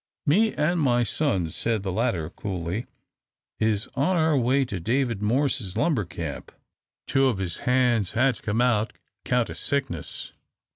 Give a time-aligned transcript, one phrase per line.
[0.25, 2.87] "Me an' my sons," said the latter, coolly,
[3.59, 6.51] "is on our way to David Morse's lumber camp.
[7.05, 8.93] Two of his hands had to come out
[9.23, 10.33] 'count o' sickness.